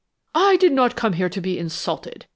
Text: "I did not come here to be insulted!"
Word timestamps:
"I 0.33 0.55
did 0.57 0.71
not 0.71 0.95
come 0.95 1.13
here 1.13 1.29
to 1.29 1.39
be 1.39 1.59
insulted!" 1.59 2.25